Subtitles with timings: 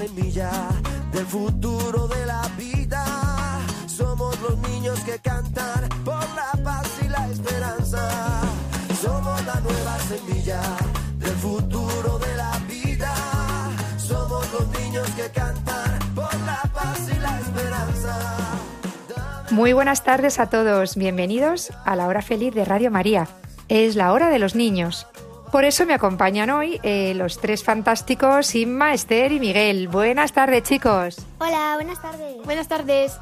[0.00, 0.50] Semilla
[1.12, 3.04] del futuro de la vida.
[3.86, 8.08] Somos los niños que cantan por la paz y la esperanza.
[9.02, 10.62] Somos la nueva semilla
[11.18, 13.12] del futuro de la vida.
[13.98, 18.16] Somos los niños que cantan por la paz y la esperanza.
[19.50, 23.28] Muy buenas tardes a todos, bienvenidos a la hora feliz de Radio María.
[23.68, 25.06] Es la hora de los niños.
[25.52, 29.88] Por eso me acompañan hoy eh, los tres fantásticos Inma, Esther y Miguel.
[29.88, 31.16] Buenas tardes, chicos.
[31.38, 32.36] Hola, buenas tardes.
[32.44, 33.18] Buenas tardes.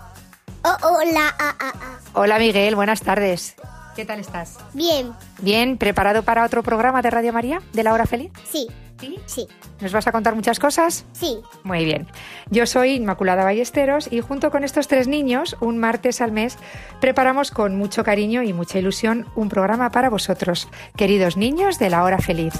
[0.62, 1.98] Oh, hola, ah, ah, ah.
[2.12, 3.54] Hola, Miguel, buenas tardes.
[3.96, 4.58] ¿Qué tal estás?
[4.74, 8.30] Bien, Bien, ¿preparado para otro programa de Radio María, de la hora feliz?
[8.44, 8.68] sí,
[8.98, 9.16] Sí.
[9.26, 9.48] sí,
[9.80, 11.04] ¿Nos vas a contar muchas cosas?
[11.12, 11.38] sí.
[11.62, 12.06] Muy bien.
[12.50, 16.56] Yo soy Inmaculada Ballesteros y junto con estos tres niños, un martes al mes,
[17.00, 22.04] preparamos con mucho cariño y mucha ilusión un programa para vosotros, queridos niños de la
[22.04, 22.54] hora feliz.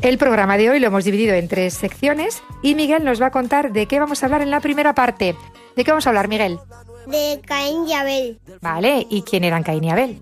[0.00, 3.30] El programa de hoy lo hemos dividido en tres secciones y Miguel nos va a
[3.30, 5.34] contar de qué vamos a hablar en la primera parte.
[5.76, 6.58] ¿De qué vamos a hablar, Miguel?
[7.06, 8.38] De Caín y Abel.
[8.60, 10.20] Vale, ¿y quién eran Caín y Abel?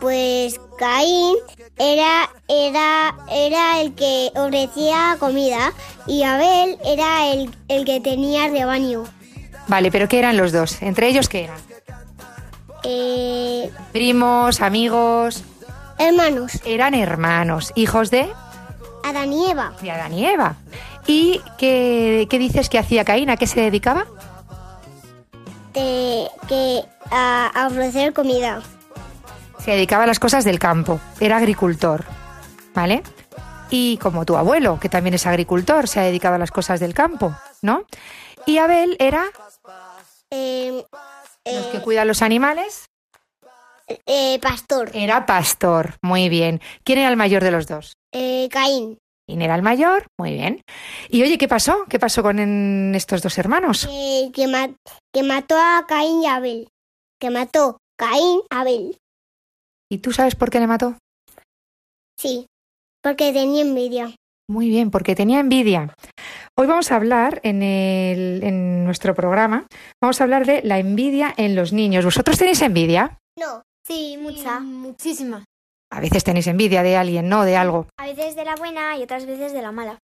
[0.00, 1.36] Pues Caín
[1.78, 5.72] era, era, era el que ofrecía comida
[6.06, 9.04] y Abel era el, el que tenía rebaño.
[9.68, 10.82] Vale, pero ¿qué eran los dos?
[10.82, 11.58] ¿Entre ellos qué eran?
[12.84, 15.42] Eh, Primos, amigos,
[15.98, 18.28] hermanos, eran hermanos, hijos de,
[19.08, 19.72] Adán y Eva.
[19.80, 20.56] de Adán y Eva.
[21.06, 23.30] ¿Y qué, qué dices que hacía Caín?
[23.30, 24.06] ¿A qué se dedicaba?
[25.72, 28.62] De, que a, a ofrecer comida.
[29.58, 32.04] Se dedicaba a las cosas del campo, era agricultor,
[32.74, 33.02] ¿vale?
[33.70, 36.94] Y como tu abuelo, que también es agricultor, se ha dedicado a las cosas del
[36.94, 37.84] campo, ¿no?
[38.46, 39.24] Y Abel era
[40.30, 40.84] Eh,
[41.44, 42.86] los eh, que cuidan los animales,
[44.06, 44.90] eh, pastor.
[44.94, 46.60] era pastor, muy bien.
[46.84, 47.96] ¿Quién era el mayor de los dos?
[48.18, 48.96] Eh, Caín.
[49.28, 50.06] ¿Quién era el mayor?
[50.18, 50.62] Muy bien.
[51.10, 51.84] Y oye, ¿qué pasó?
[51.88, 53.86] ¿Qué pasó con en- estos dos hermanos?
[53.86, 54.74] que, que, ma-
[55.12, 56.68] que mató a Caín y Abel.
[57.20, 58.96] Que mató Caín a Abel.
[59.90, 60.96] ¿Y tú sabes por qué le mató?
[62.18, 62.46] Sí,
[63.02, 64.14] porque tenía envidia.
[64.48, 65.92] Muy bien, porque tenía envidia.
[66.56, 69.66] Hoy vamos a hablar en, el- en nuestro programa,
[70.00, 72.04] vamos a hablar de la envidia en los niños.
[72.04, 73.18] ¿Vosotros tenéis envidia?
[73.38, 74.60] No, Sí, mucha.
[74.60, 75.44] muchísima.
[75.90, 77.44] A veces tenéis envidia de alguien, ¿no?
[77.44, 77.86] De algo.
[77.98, 79.98] A veces de la buena y otras veces de la mala.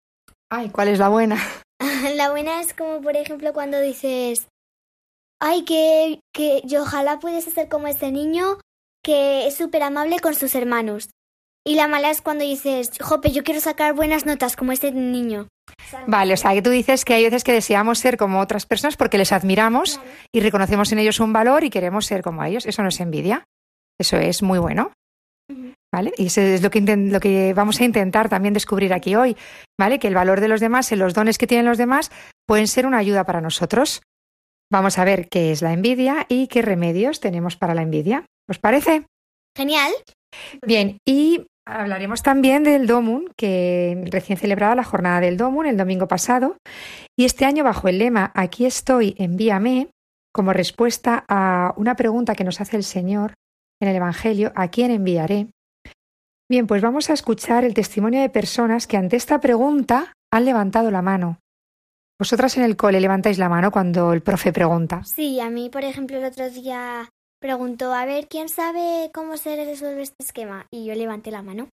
[0.51, 1.39] Ay, ¿cuál es la buena?
[2.15, 4.49] la buena es como, por ejemplo, cuando dices,
[5.41, 8.59] ay, que, que yo ojalá pudiese ser como este niño
[9.05, 11.11] que es súper amable con sus hermanos.
[11.67, 15.49] Y la mala es cuando dices, jope, yo quiero sacar buenas notas como este niño.
[16.07, 18.97] Vale, o sea, que tú dices que hay veces que deseamos ser como otras personas
[18.97, 20.01] porque les admiramos
[20.33, 22.67] y reconocemos en ellos un valor y queremos ser como ellos.
[22.67, 23.45] Eso no es envidia.
[23.99, 24.93] Eso es muy bueno.
[25.93, 26.13] ¿Vale?
[26.19, 29.37] Y eso es lo que, inten- lo que vamos a intentar también descubrir aquí hoy,
[29.79, 29.99] ¿vale?
[29.99, 32.11] Que el valor de los demás, en los dones que tienen los demás,
[32.47, 34.03] pueden ser una ayuda para nosotros.
[34.71, 38.27] Vamos a ver qué es la envidia y qué remedios tenemos para la envidia.
[38.51, 39.07] ¿Os parece?
[39.57, 39.93] Genial.
[40.65, 46.07] Bien, y hablaremos también del Domun, que recién celebraba la jornada del Domun el domingo
[46.07, 46.59] pasado,
[47.19, 49.89] y este año bajo el lema Aquí estoy, envíame,
[50.35, 53.33] como respuesta a una pregunta que nos hace el Señor
[53.81, 55.49] en el Evangelio, ¿a quién enviaré?
[56.51, 60.91] Bien, pues vamos a escuchar el testimonio de personas que ante esta pregunta han levantado
[60.91, 61.39] la mano.
[62.19, 65.05] Vosotras en el cole levantáis la mano cuando el profe pregunta.
[65.05, 67.09] Sí, a mí, por ejemplo, el otro día
[67.41, 70.67] preguntó, a ver, ¿quién sabe cómo se resuelve este esquema?
[70.73, 71.69] Y yo levanté la mano.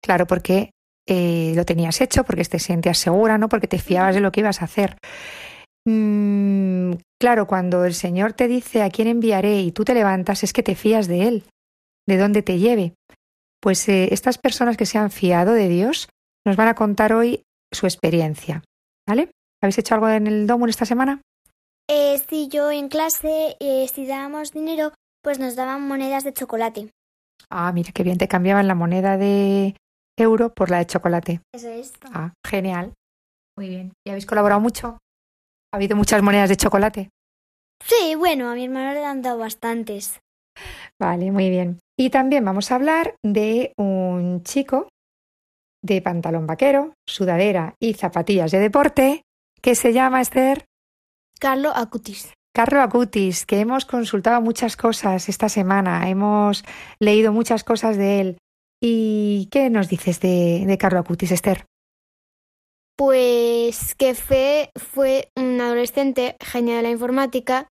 [0.00, 0.70] Claro, porque
[1.08, 3.48] eh, lo tenías hecho, porque te sentías segura, ¿no?
[3.48, 4.96] Porque te fiabas de lo que ibas a hacer.
[5.84, 6.92] Mm,
[7.22, 10.64] claro, cuando el Señor te dice a quién enviaré y tú te levantas, es que
[10.64, 11.44] te fías de Él,
[12.04, 12.94] de dónde te lleve.
[13.60, 16.08] Pues eh, estas personas que se han fiado de Dios
[16.44, 18.64] nos van a contar hoy su experiencia.
[19.08, 19.30] ¿Vale?
[19.62, 21.22] ¿Habéis hecho algo en el Domun esta semana?
[21.88, 24.92] Eh, sí, yo en clase, eh, si dábamos dinero,
[25.22, 26.90] pues nos daban monedas de chocolate.
[27.50, 29.76] Ah, mira qué bien, te cambiaban la moneda de
[30.18, 31.40] euro por la de chocolate.
[31.54, 31.92] Eso es.
[32.12, 32.94] Ah, genial.
[33.56, 33.92] Muy bien.
[34.04, 34.98] ¿Y habéis colaborado mucho?
[35.72, 37.10] ¿Ha habido muchas monedas de chocolate?
[37.82, 40.20] Sí, bueno, a mi hermano le han dado bastantes.
[41.00, 41.80] Vale, muy bien.
[41.98, 44.88] Y también vamos a hablar de un chico
[45.82, 49.22] de pantalón vaquero, sudadera y zapatillas de deporte
[49.62, 50.66] que se llama Esther
[51.40, 52.34] Carlo Acutis.
[52.54, 56.64] Carlo Acutis, que hemos consultado muchas cosas esta semana, hemos
[57.00, 58.38] leído muchas cosas de él.
[58.80, 61.64] ¿Y qué nos dices de, de Carlo Acutis, Esther?
[62.96, 67.68] Pues que Fe fue un adolescente genio de la informática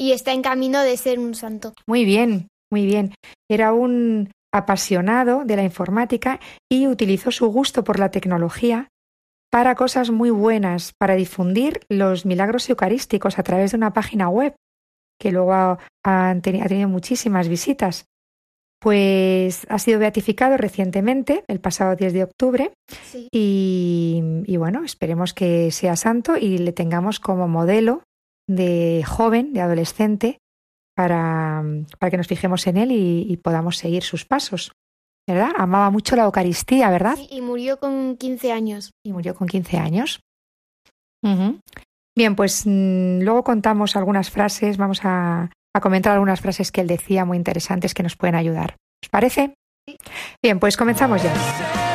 [0.00, 1.74] y está en camino de ser un santo.
[1.86, 3.14] Muy bien, muy bien.
[3.50, 6.40] Era un apasionado de la informática
[6.70, 8.88] y utilizó su gusto por la tecnología
[9.50, 14.54] para cosas muy buenas, para difundir los milagros eucarísticos a través de una página web
[15.20, 18.06] que luego ha, ha tenido muchísimas visitas.
[18.80, 22.72] Pues ha sido beatificado recientemente, el pasado 10 de octubre,
[23.04, 23.28] Sí.
[23.30, 28.02] y, y bueno, esperemos que sea santo y le tengamos como modelo
[28.48, 30.38] de joven, de adolescente,
[30.96, 31.62] para,
[31.98, 34.72] para que nos fijemos en él y, y podamos seguir sus pasos.
[35.28, 35.50] ¿Verdad?
[35.58, 37.16] Amaba mucho la Eucaristía, ¿verdad?
[37.30, 38.90] Y murió con 15 años.
[39.04, 40.20] Y murió con 15 años.
[42.16, 46.86] Bien, pues mm, luego contamos algunas frases, vamos a, a comentar algunas frases que él
[46.86, 48.76] decía muy interesantes que nos pueden ayudar.
[49.02, 49.54] ¿Os parece?
[50.42, 51.89] Bien, pues comenzamos ya.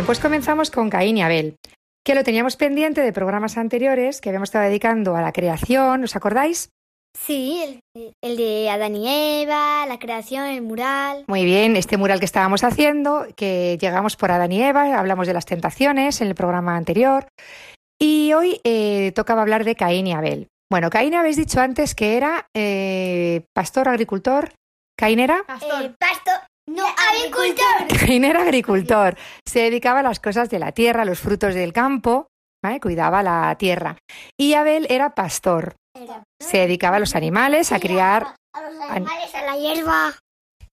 [0.00, 1.56] Bien, pues comenzamos con Caín y Abel,
[2.02, 6.16] que lo teníamos pendiente de programas anteriores que habíamos estado dedicando a la creación, ¿os
[6.16, 6.70] acordáis?
[7.14, 11.26] Sí, el, el de Adán y Eva, la creación, el mural.
[11.28, 15.34] Muy bien, este mural que estábamos haciendo, que llegamos por Adán y Eva, hablamos de
[15.34, 17.28] las tentaciones en el programa anterior,
[18.00, 20.48] y hoy eh, tocaba hablar de Caín y Abel.
[20.72, 24.50] Bueno, Caín habéis dicho antes que era eh, pastor, agricultor.
[24.98, 26.30] Caín era, Eh, pasto,
[26.70, 27.98] no, agricultor.
[28.06, 29.16] Caín era agricultor.
[29.46, 32.28] Se dedicaba a las cosas de la tierra, a los frutos del campo,
[32.62, 32.80] ¿vale?
[32.80, 33.96] cuidaba la tierra.
[34.38, 35.74] Y Abel era pastor.
[36.40, 40.14] Se dedicaba a los animales, a criar A los animales, a la hierba.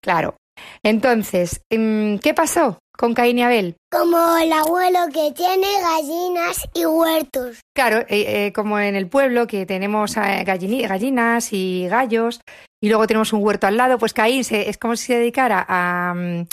[0.01, 0.35] Claro.
[0.83, 3.75] Entonces, mm, ¿qué pasó con Caín y Abel?
[3.91, 7.59] Como el abuelo que tiene gallinas y huertos.
[7.75, 12.41] Claro, eh, eh, como en el pueblo que tenemos eh, gallinas y gallos
[12.81, 15.65] y luego tenemos un huerto al lado, pues Caín se- es como si se dedicara
[15.67, 16.13] a...
[16.15, 16.47] mm,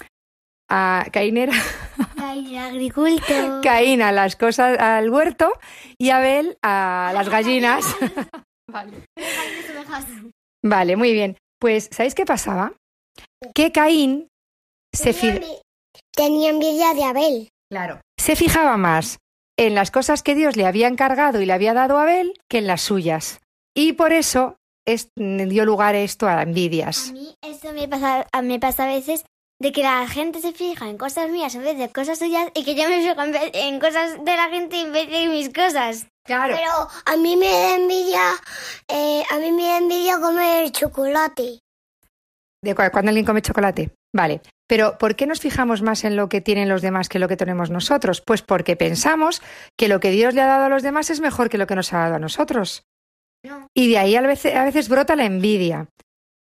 [0.71, 1.53] a Caín era
[2.17, 3.61] Ay, agricultor.
[3.63, 5.53] Caín a las cosas al huerto
[5.99, 7.85] y Abel a las gallinas.
[10.63, 11.37] Vale, muy bien.
[11.61, 12.73] Pues, ¿sabéis qué pasaba?
[13.55, 14.29] Que Caín
[14.95, 15.61] se, Tenía envi-
[16.17, 17.49] Tenía envidia de Abel.
[17.71, 18.01] Claro.
[18.19, 19.19] Se fijaba más
[19.59, 22.59] en las cosas que Dios le había encargado y le había dado a Abel que
[22.59, 23.41] en las suyas.
[23.77, 24.57] Y por eso
[24.87, 27.11] es- dio lugar esto a A envidias.
[27.13, 29.25] mí eso me pasa, a- me pasa a veces
[29.61, 32.65] de que la gente se fija en cosas mías en vez de cosas suyas y
[32.65, 35.49] que yo me fijo en, vez- en cosas de la gente en vez de mis
[35.53, 36.07] cosas.
[36.27, 36.57] Claro.
[36.57, 36.73] Pero
[37.07, 38.23] a mí me da envidia,
[38.89, 41.61] eh, a mí me da envidia comer chocolate.
[42.65, 43.91] De cu- cuando alguien come chocolate.
[44.15, 44.41] Vale.
[44.67, 47.37] Pero ¿por qué nos fijamos más en lo que tienen los demás que lo que
[47.37, 48.23] tenemos nosotros?
[48.25, 49.43] Pues porque pensamos
[49.79, 51.75] que lo que Dios le ha dado a los demás es mejor que lo que
[51.75, 52.83] nos ha dado a nosotros.
[53.45, 53.69] No.
[53.75, 55.89] Y de ahí a veces, brota la envidia.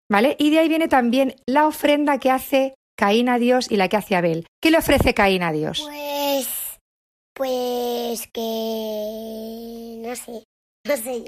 [0.09, 0.35] ¿Vale?
[0.38, 3.97] Y de ahí viene también la ofrenda que hace Caín a Dios y la que
[3.97, 4.45] hace Abel.
[4.62, 5.81] ¿Qué le ofrece Caín a Dios?
[5.83, 6.47] Pues,
[7.33, 10.43] pues que no sé.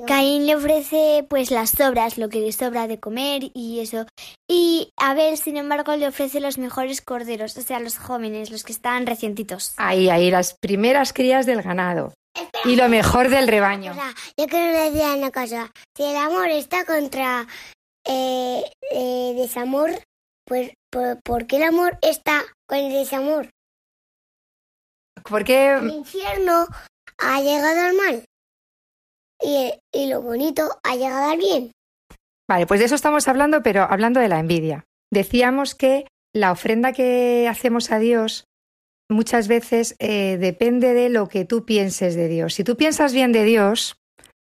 [0.05, 4.05] Caín le ofrece pues las sobras, lo que le sobra de comer y eso.
[4.47, 8.71] Y Abel, sin embargo, le ofrece los mejores corderos, o sea, los jóvenes, los que
[8.71, 9.73] están recientitos.
[9.77, 12.13] Ahí, ahí, las primeras crías del ganado.
[12.65, 13.93] Y lo mejor del rebaño.
[13.93, 15.71] O sea, yo quiero decir una cosa.
[15.95, 17.47] Si el amor está contra
[18.05, 19.89] eh, eh, desamor,
[20.45, 23.49] pues por, ¿por qué el amor está con el desamor?
[25.15, 26.67] El Porque infierno
[27.17, 28.23] ha llegado al mal
[29.41, 31.71] y, y lo bonito ha llegado al bien.
[32.49, 34.83] Vale, pues de eso estamos hablando, pero hablando de la envidia.
[35.11, 38.45] Decíamos que la ofrenda que hacemos a Dios
[39.09, 42.53] muchas veces eh, depende de lo que tú pienses de Dios.
[42.53, 43.95] Si tú piensas bien de Dios,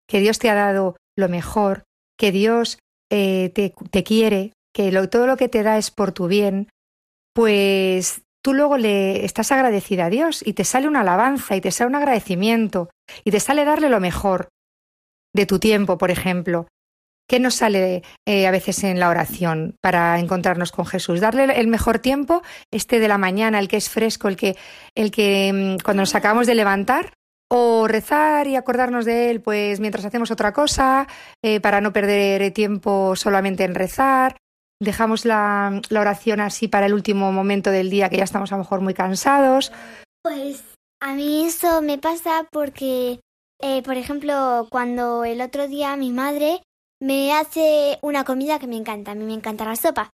[0.08, 1.84] que Dios te ha dado lo mejor,
[2.18, 2.80] que Dios
[3.12, 6.70] eh, te, te quiere, que lo- todo lo que te da es por tu bien,
[7.34, 11.72] pues tú luego le estás agradecida a Dios y te sale una alabanza y te
[11.72, 12.90] sale un agradecimiento
[13.24, 14.50] y te sale darle lo mejor
[15.34, 16.68] de tu tiempo, por ejemplo.
[17.28, 21.20] ¿Qué nos sale eh, a veces en la oración para encontrarnos con Jesús?
[21.20, 24.58] Darle el mejor tiempo, este de la mañana, el que es fresco, el que,
[24.96, 27.14] el que mm, cuando nos acabamos de levantar,
[27.52, 31.08] o rezar y acordarnos de él, pues mientras hacemos otra cosa,
[31.44, 34.38] eh, para no perder tiempo solamente en rezar.
[34.82, 38.56] Dejamos la, la oración así para el último momento del día que ya estamos a
[38.56, 39.74] lo mejor muy cansados.
[40.22, 40.64] Pues
[41.02, 43.20] a mí eso me pasa porque,
[43.62, 46.62] eh, por ejemplo, cuando el otro día mi madre
[47.02, 50.10] me hace una comida que me encanta, a mí me encanta la sopa.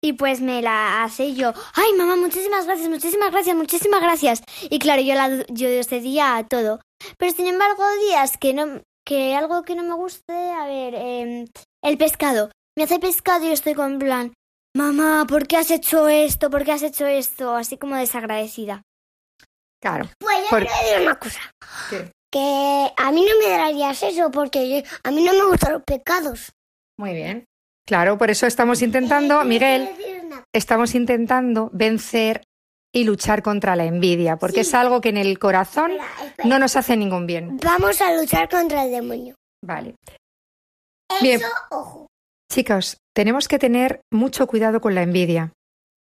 [0.00, 4.42] Y pues me la hace y yo, ay mamá, muchísimas gracias, muchísimas gracias, muchísimas gracias.
[4.70, 6.80] Y claro, yo la yo cedía a todo.
[7.18, 11.46] Pero sin embargo, días que no, que algo que no me guste, a ver, em,
[11.82, 12.50] el pescado.
[12.76, 14.32] Me hace pescado y yo estoy con plan,
[14.76, 16.48] mamá, ¿por qué has hecho esto?
[16.48, 17.56] ¿Por qué has hecho esto?
[17.56, 18.82] Así como desagradecida.
[19.82, 20.08] Claro.
[20.20, 21.40] Pues Por- voy a decir una cosa.
[21.90, 22.12] ¿Qué?
[22.30, 25.82] Que a mí no me darías eso porque yo- a mí no me gustan los
[25.84, 26.52] pecados.
[26.98, 27.44] Muy bien.
[27.86, 29.88] Claro, por eso estamos intentando, Eh, Miguel,
[30.54, 32.42] estamos intentando vencer
[32.94, 34.70] y luchar contra la envidia, porque Sí.
[34.70, 36.48] es algo que en el corazón Espera, espera.
[36.48, 37.58] no nos hace ningún bien.
[37.62, 39.34] Vamos a luchar contra el demonio.
[39.64, 39.94] Vale.
[41.10, 41.40] Eso, Bien.
[41.70, 42.06] ojo.
[42.52, 45.52] Chicos, tenemos que tener mucho cuidado con la envidia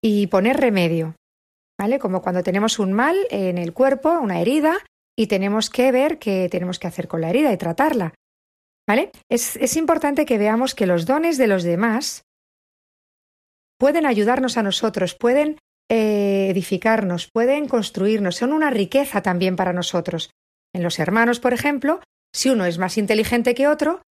[0.04, 1.16] y poner remedio,
[1.80, 2.00] ¿vale?
[2.00, 4.78] Como cuando tenemos un mal en el cuerpo, una herida,
[5.18, 8.14] y tenemos que ver qué tenemos que hacer con la herida y tratarla,
[8.88, 9.12] ¿vale?
[9.30, 12.24] Es, es importante que veamos que los dones de los demás
[13.78, 15.58] pueden ayudarnos a nosotros, pueden
[15.90, 20.32] eh, edificarnos, pueden construirnos, son una riqueza también para nosotros.
[20.74, 22.02] En los hermanos, por ejemplo,
[22.34, 24.02] si uno es más inteligente que otro,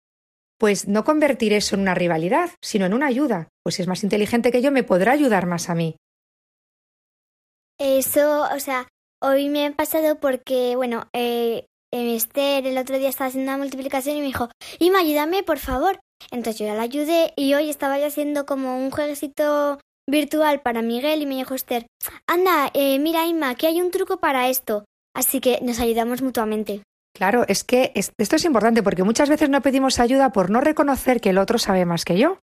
[0.58, 3.48] pues no convertir eso en una rivalidad, sino en una ayuda.
[3.62, 5.96] Pues si es más inteligente que yo, me podrá ayudar más a mí.
[7.78, 8.86] Eso, o sea,
[9.22, 13.58] hoy me ha pasado porque, bueno, eh, eh, Esther el otro día estaba haciendo una
[13.58, 16.00] multiplicación y me dijo, Ima, ayúdame, por favor.
[16.30, 19.78] Entonces yo ya la ayudé y hoy estaba yo haciendo como un jueguecito
[20.08, 21.86] virtual para Miguel y me dijo Esther,
[22.26, 24.84] anda, eh, mira, Ima, que hay un truco para esto.
[25.14, 26.82] Así que nos ayudamos mutuamente.
[27.16, 30.60] Claro, es que es- esto es importante porque muchas veces no pedimos ayuda por no
[30.60, 32.38] reconocer que el otro sabe más que yo.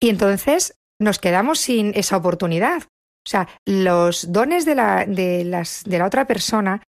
[0.00, 2.84] Y entonces nos quedamos sin esa oportunidad.
[3.26, 6.82] O sea, los dones de la, de las, de la otra persona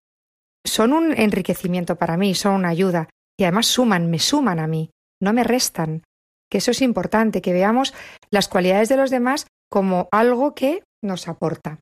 [0.64, 3.08] son un enriquecimiento para mí, son una ayuda.
[3.38, 6.02] Y además suman, me suman a mí, no me restan.
[6.50, 7.94] Que eso es importante, que veamos
[8.30, 11.78] las cualidades de los demás como algo que nos aporta.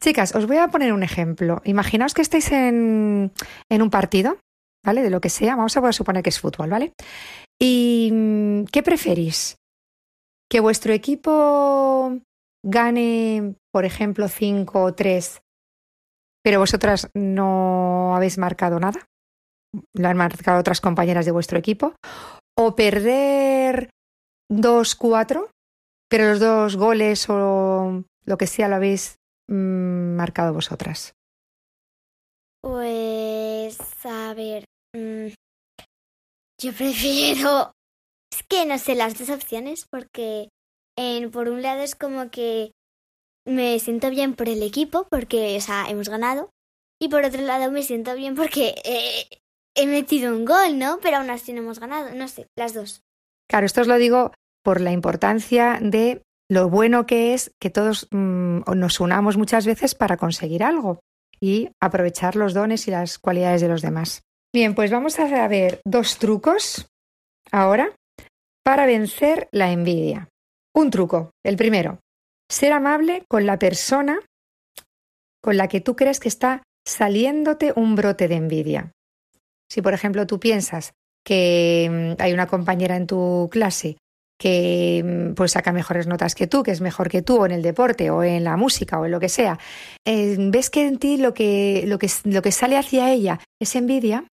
[0.00, 1.62] Chicas, os voy a poner un ejemplo.
[1.64, 3.32] Imaginaos que estáis en,
[3.70, 4.38] en un partido,
[4.84, 5.02] ¿vale?
[5.02, 5.56] De lo que sea.
[5.56, 6.92] Vamos a suponer que es fútbol, ¿vale?
[7.58, 9.56] ¿Y mm, qué preferís?
[10.50, 12.20] ¿Que vuestro equipo
[12.66, 15.40] gane, por ejemplo, 5 o 3,
[16.42, 19.06] pero vosotras no habéis marcado nada?
[19.94, 21.94] ¿Lo han marcado otras compañeras de vuestro equipo?
[22.56, 23.90] ¿O perder
[24.50, 25.48] 2-4,
[26.08, 29.16] pero los dos goles o lo que sea lo habéis
[29.48, 31.14] mm, marcado vosotras?
[32.62, 35.28] Pues, a ver, mm,
[36.60, 37.72] yo prefiero...
[38.32, 40.48] Es que no sé las dos opciones porque
[41.32, 42.72] por un lado es como que
[43.46, 46.50] me siento bien por el equipo porque, o sea, hemos ganado.
[47.00, 49.38] Y por otro lado me siento bien porque eh,
[49.74, 50.98] he metido un gol, ¿no?
[51.02, 52.14] Pero aún así no hemos ganado.
[52.14, 53.02] No sé, las dos.
[53.48, 54.32] Claro, esto os lo digo
[54.64, 59.94] por la importancia de lo bueno que es que todos mm, nos unamos muchas veces
[59.94, 61.00] para conseguir algo
[61.40, 64.22] y aprovechar los dones y las cualidades de los demás.
[64.54, 66.88] Bien, pues vamos a ver dos trucos
[67.52, 67.94] ahora
[68.64, 70.28] para vencer la envidia.
[70.76, 72.00] Un truco, el primero,
[72.50, 74.20] ser amable con la persona
[75.42, 78.92] con la que tú crees que está saliéndote un brote de envidia.
[79.70, 80.92] Si, por ejemplo, tú piensas
[81.24, 83.96] que mm, hay una compañera en tu clase
[84.38, 87.52] que mm, pues saca mejores notas que tú, que es mejor que tú o en
[87.52, 89.58] el deporte o en la música o en lo que sea,
[90.06, 93.74] eh, ves que en ti lo que, lo, que, lo que sale hacia ella es
[93.76, 94.26] envidia,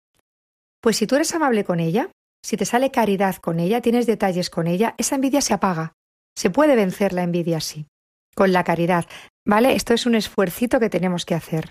[0.81, 2.11] pues si tú eres amable con ella,
[2.45, 5.93] si te sale caridad con ella, tienes detalles con ella, esa envidia se apaga.
[6.37, 7.87] Se puede vencer la envidia así,
[8.35, 9.07] con la caridad.
[9.47, 9.75] ¿Vale?
[9.75, 11.71] Esto es un esfuercito que tenemos que hacer.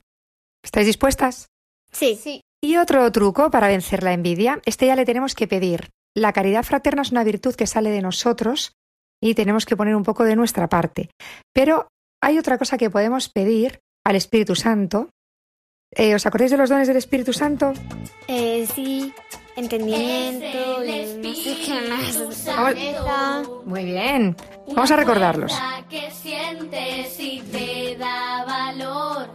[0.64, 1.48] ¿Estáis dispuestas?
[1.92, 2.16] Sí.
[2.22, 2.42] Sí.
[2.64, 5.90] Y otro truco para vencer la envidia, este ya le tenemos que pedir.
[6.16, 8.74] la caridad fraterna es una virtud que sale de nosotros
[9.22, 11.10] y tenemos que poner un poco de nuestra parte.
[11.54, 11.88] Pero
[12.22, 15.10] hay otra cosa que podemos pedir al Espíritu Santo.
[15.96, 17.74] Eh, ¿Os acordáis de los dones del Espíritu Santo?
[18.28, 19.14] Eh, sí,
[19.56, 22.46] entendimiento, y no sé qué más.
[22.46, 23.44] Cabeza.
[23.66, 24.36] Muy bien.
[24.68, 25.54] Vamos a recordarlos.
[25.90, 29.28] que sientes y te da valor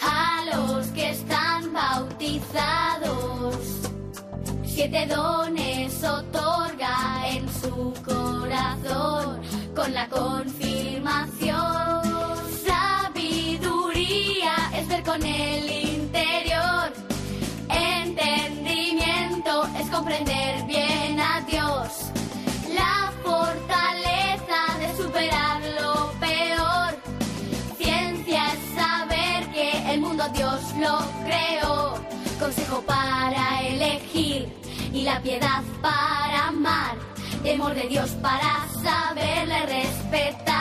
[0.00, 3.56] a los que están bautizados.
[4.64, 9.40] Siete dones otorga en su corazón
[9.74, 10.69] con la confirmación.
[32.50, 34.48] Consejo para elegir
[34.92, 36.96] y la piedad para amar.
[37.44, 40.58] Temor de Dios para saberle respetar.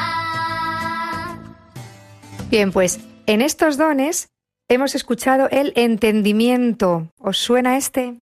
[2.51, 4.29] Bien, pues en estos dones
[4.67, 7.11] hemos escuchado el entendimiento.
[7.17, 8.19] ¿Os suena este?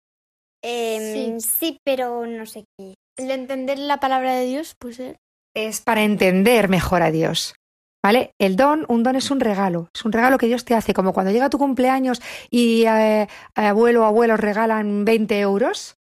[0.61, 1.79] Em, sí.
[1.85, 2.95] pero no sé qué.
[3.17, 5.15] El de entender la palabra de Dios, pues eh,
[5.55, 7.55] Es para entender mejor a Dios.
[8.03, 8.35] ¿Vale?
[8.39, 11.13] El don, un don es un regalo, es un regalo que Dios te hace, como
[11.13, 15.97] cuando llega tu cumpleaños y eh, abuelo o abuelos regalan 20 euros,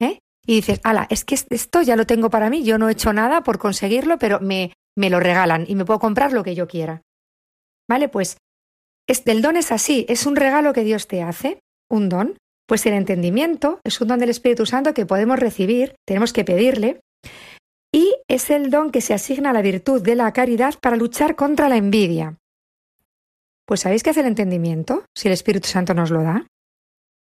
[0.00, 0.20] ¿eh?
[0.46, 3.12] Y dices, ala, es que esto ya lo tengo para mí, yo no he hecho
[3.12, 6.68] nada por conseguirlo, pero me, me lo regalan y me puedo comprar lo que yo
[6.68, 7.02] quiera.
[7.88, 8.08] ¿Vale?
[8.08, 8.36] Pues
[9.08, 11.58] es, el don es así, es un regalo que Dios te hace,
[11.90, 12.36] un don.
[12.68, 17.00] Pues el entendimiento es un don del Espíritu Santo que podemos recibir, tenemos que pedirle,
[17.92, 21.36] y es el don que se asigna a la virtud de la caridad para luchar
[21.36, 22.36] contra la envidia.
[23.66, 25.04] Pues ¿sabéis qué hace el entendimiento?
[25.16, 26.46] Si el Espíritu Santo nos lo da.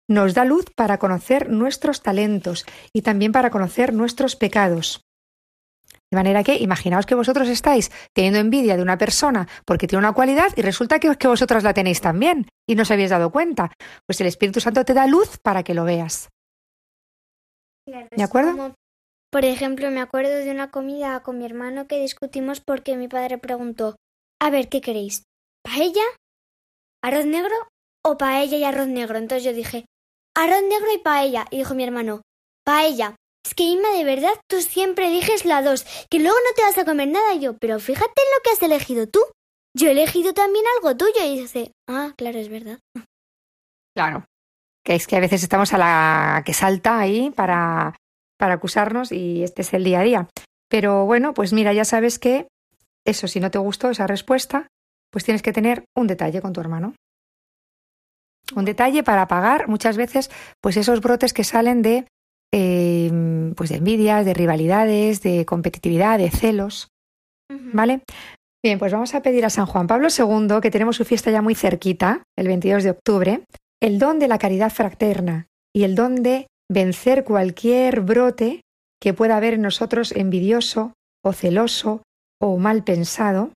[0.08, 5.00] Nos da luz para conocer nuestros talentos y también para conocer nuestros pecados.
[6.10, 10.12] De manera que imaginaos que vosotros estáis teniendo envidia de una persona porque tiene una
[10.12, 13.72] cualidad y resulta que, que vosotras la tenéis también y no os habéis dado cuenta.
[14.06, 16.28] Pues el Espíritu Santo te da luz para que lo veas.
[17.86, 18.52] ¿De acuerdo?
[18.52, 18.74] Como,
[19.34, 23.36] por ejemplo, me acuerdo de una comida con mi hermano que discutimos porque mi padre
[23.36, 23.96] preguntó,
[24.40, 25.24] a ver, ¿qué queréis?
[25.64, 26.04] ¿Paella?
[27.02, 27.56] ¿Arroz negro?
[28.04, 29.18] ¿O paella y arroz negro?
[29.18, 29.86] Entonces yo dije,
[30.36, 31.46] arroz negro y paella.
[31.50, 32.22] Y dijo mi hermano,
[32.64, 33.16] paella.
[33.44, 36.78] Es que Inma, de verdad, tú siempre eliges la dos, que luego no te vas
[36.78, 37.34] a comer nada.
[37.34, 39.18] Y yo, pero fíjate en lo que has elegido tú.
[39.76, 41.24] Yo he elegido también algo tuyo.
[41.24, 42.78] Y dice, ah, claro, es verdad.
[43.96, 44.26] Claro.
[44.84, 47.96] Que es que a veces estamos a la que salta ahí para,
[48.38, 50.28] para acusarnos y este es el día a día.
[50.68, 52.48] Pero bueno, pues mira, ya sabes que
[53.06, 54.68] eso, si no te gustó esa respuesta,
[55.10, 56.94] pues tienes que tener un detalle con tu hermano.
[58.54, 62.06] Un detalle para pagar muchas veces pues esos brotes que salen de
[62.52, 63.10] eh,
[63.56, 66.88] pues de envidias, de rivalidades, de competitividad, de celos.
[67.50, 68.02] ¿Vale?
[68.64, 71.42] Bien, pues vamos a pedir a San Juan Pablo II, que tenemos su fiesta ya
[71.42, 73.44] muy cerquita, el 22 de octubre,
[73.82, 78.60] el don de la caridad fraterna y el don de vencer cualquier brote
[79.00, 80.92] que pueda haber en nosotros envidioso
[81.24, 82.02] o celoso
[82.40, 83.50] o mal pensado.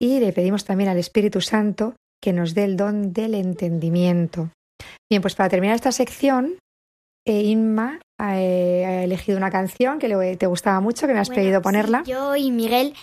[0.00, 4.50] Y le pedimos también al Espíritu Santo que nos dé el don del entendimiento.
[5.10, 6.58] Bien, pues para terminar esta sección,
[7.26, 11.20] eh, Inma ha, eh, ha elegido una canción que le- te gustaba mucho, que me
[11.20, 12.02] has Bueno, pedido sí, ponerla.
[12.04, 12.94] yo y Miguel,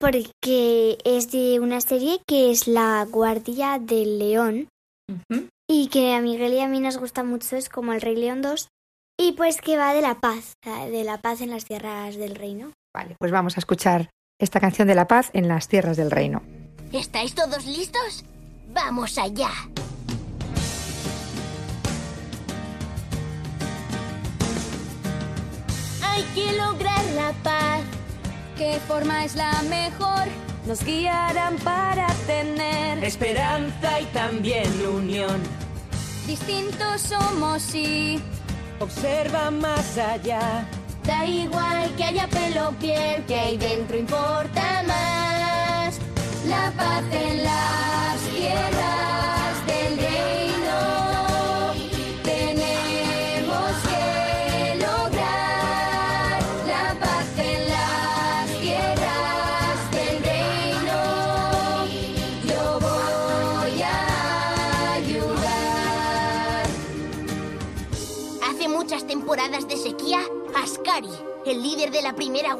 [0.00, 4.68] porque es de una serie que es La Guardia del León
[5.68, 8.40] y que a Miguel y a mí nos gusta mucho, es como El Rey León
[8.42, 8.68] 2
[9.18, 12.72] y pues que va de la paz, de la paz en las tierras del reino.
[12.94, 16.42] Vale, pues vamos a escuchar esta canción de la paz en las tierras del reino.
[16.92, 18.24] ¿Estáis todos listos?
[18.68, 19.50] ¡Vamos allá!
[26.02, 27.82] Hay que lograr la paz.
[28.56, 30.28] ¿Qué forma es la mejor?
[30.66, 33.04] Nos guiarán para tener.
[33.04, 35.42] Esperanza y también unión.
[36.26, 38.20] Distintos somos y
[38.78, 40.66] Observa más allá.
[41.04, 45.98] da igual que haya pelo o piel, que hay dentro importa más.
[46.46, 47.55] La paz en las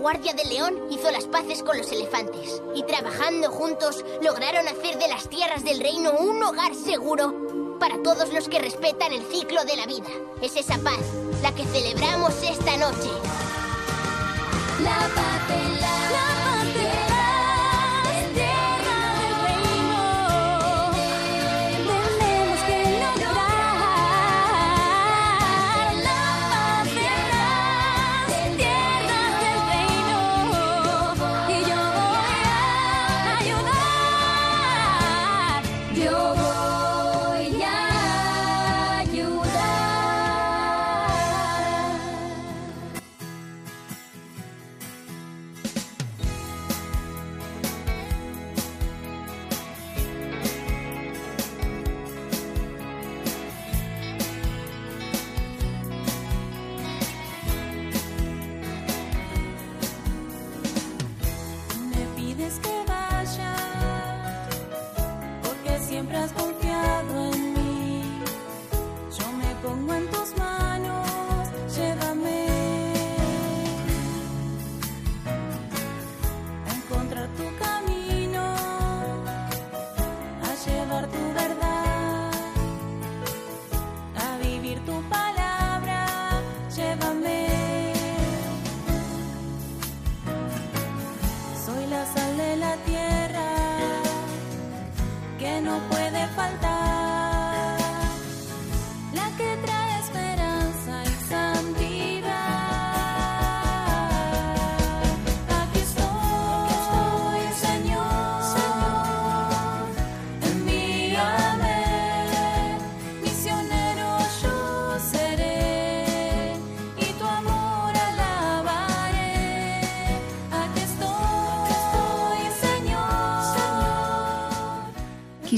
[0.07, 2.63] Guardia de León, hizo las paces con los elefantes.
[2.77, 8.33] Y trabajando juntos, lograron hacer de las tierras del reino un hogar seguro para todos
[8.33, 10.07] los que respetan el ciclo de la vida.
[10.41, 11.01] Es esa paz
[11.43, 13.11] la que celebramos esta noche.
[14.85, 16.36] La paz la,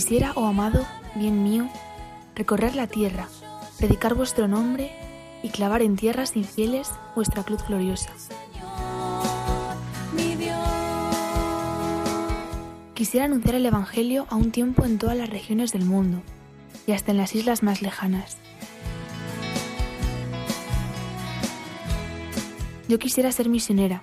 [0.08, 1.68] Quisiera, oh amado, bien mío,
[2.34, 3.28] recorrer la tierra,
[3.76, 4.90] predicar vuestro nombre
[5.42, 8.08] y clavar en tierras infieles vuestra cruz gloriosa.
[12.94, 16.22] Quisiera anunciar el Evangelio a un tiempo en todas las regiones del mundo
[16.86, 18.38] y hasta en las islas más lejanas.
[22.88, 24.02] Yo quisiera ser misionera,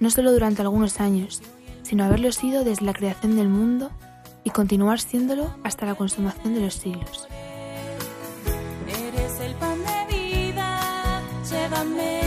[0.00, 1.40] no solo durante algunos años,
[1.80, 3.90] sino haberlo sido desde la creación del mundo
[4.44, 7.28] y continuar siéndolo hasta la consumación de los siglos.
[8.88, 12.20] Eres el pan de vida, llévame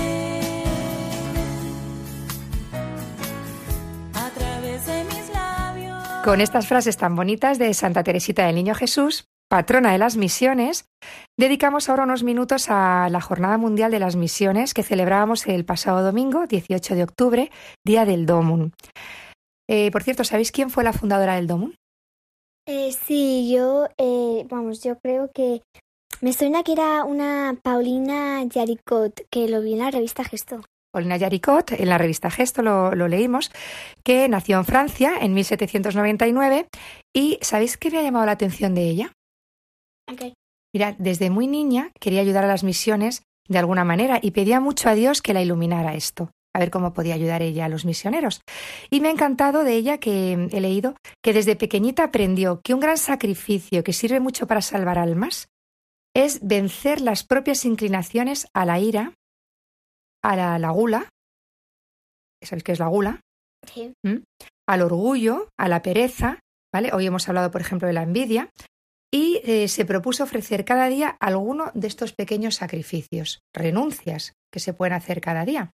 [4.14, 6.08] a través de mis labios.
[6.24, 10.86] Con estas frases tan bonitas de Santa Teresita del Niño Jesús, patrona de las misiones,
[11.38, 16.02] dedicamos ahora unos minutos a la Jornada Mundial de las Misiones que celebrábamos el pasado
[16.02, 17.52] domingo, 18 de octubre,
[17.86, 18.74] Día del Domun.
[19.70, 21.76] Eh, por cierto, ¿sabéis quién fue la fundadora del Domun?
[22.66, 25.62] Eh, sí, yo, eh, vamos, yo creo que
[26.22, 30.62] me suena que era una Paulina Yaricot, que lo vi en la revista Gesto.
[30.94, 33.52] Paulina Yaricot, en la revista Gesto lo, lo leímos,
[34.04, 36.68] que nació en Francia en 1799
[37.14, 39.12] y ¿sabéis qué me ha llamado la atención de ella?
[40.74, 44.88] Mira, desde muy niña quería ayudar a las misiones de alguna manera y pedía mucho
[44.88, 48.42] a Dios que la iluminara esto, a ver cómo podía ayudar ella a los misioneros.
[48.90, 52.80] Y me ha encantado de ella que he leído que desde pequeñita aprendió que un
[52.80, 55.48] gran sacrificio que sirve mucho para salvar almas
[56.16, 59.14] es vencer las propias inclinaciones a la ira,
[60.24, 61.10] a la, la gula,
[62.42, 63.22] ¿sabéis qué es la gula?
[63.68, 63.94] Sí.
[64.04, 64.24] ¿Mm?
[64.68, 66.40] Al orgullo, a la pereza,
[66.72, 66.92] ¿vale?
[66.94, 68.50] Hoy hemos hablado, por ejemplo, de la envidia,
[69.14, 74.74] y eh, se propuso ofrecer cada día alguno de estos pequeños sacrificios, renuncias que se
[74.74, 75.72] pueden hacer cada día.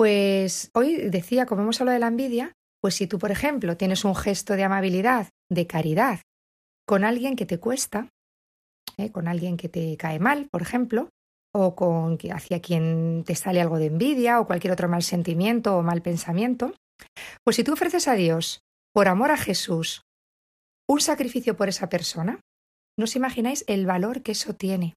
[0.00, 4.02] Pues hoy decía, como hemos hablado de la envidia, pues si tú, por ejemplo, tienes
[4.06, 6.20] un gesto de amabilidad, de caridad,
[6.88, 8.08] con alguien que te cuesta,
[8.96, 9.12] ¿eh?
[9.12, 11.10] con alguien que te cae mal, por ejemplo,
[11.54, 15.82] o con hacia quien te sale algo de envidia o cualquier otro mal sentimiento o
[15.82, 16.72] mal pensamiento,
[17.44, 18.62] pues si tú ofreces a Dios,
[18.94, 20.00] por amor a Jesús,
[20.88, 22.40] un sacrificio por esa persona,
[22.98, 24.94] ¿no os imagináis el valor que eso tiene?